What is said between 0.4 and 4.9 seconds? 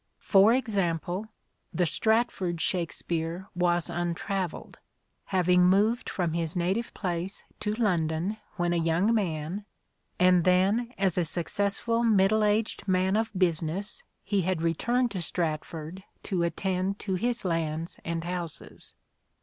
example, the Stratford Shakspere was untravelled,